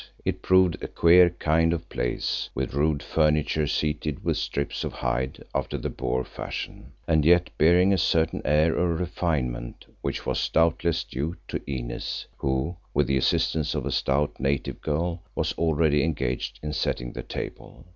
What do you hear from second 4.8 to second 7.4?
of hide after the Boer fashion, and